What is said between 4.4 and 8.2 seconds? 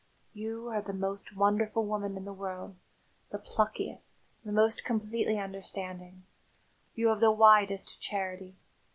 the most completely understanding; you have the widest